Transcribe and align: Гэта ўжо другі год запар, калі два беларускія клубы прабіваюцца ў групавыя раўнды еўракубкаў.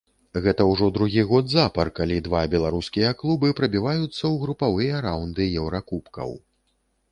Гэта 0.43 0.61
ўжо 0.69 0.85
другі 0.95 1.25
год 1.31 1.51
запар, 1.55 1.91
калі 1.99 2.17
два 2.29 2.41
беларускія 2.55 3.13
клубы 3.21 3.53
прабіваюцца 3.61 4.09
ў 4.09 4.33
групавыя 4.47 5.05
раўнды 5.09 5.51
еўракубкаў. 5.61 6.37